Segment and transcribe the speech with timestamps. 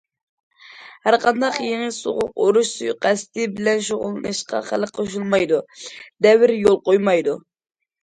[1.07, 5.65] ھەرقانداق« يېڭى سوغۇق ئۇرۇش» سۇيىقەستى بىلەن شۇغۇللىنىشقا خەلق قوشۇلمايدۇ،
[6.29, 7.43] دەۋر يول قويمايدۇ!